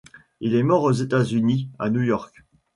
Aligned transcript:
Il 0.39 0.55
est 0.55 0.63
mort 0.63 0.81
aux 0.81 0.91
États-Unis, 0.91 1.69
à 1.77 1.91
New 1.91 2.01
York. 2.01 2.43